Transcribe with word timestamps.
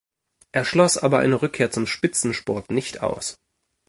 Er 0.51 0.65
schloss 0.65 0.97
aber 0.97 1.19
eine 1.19 1.43
Rückkehr 1.43 1.69
zum 1.69 1.85
Spitzensport 1.85 2.71
nicht 2.71 3.03
aus. 3.03 3.35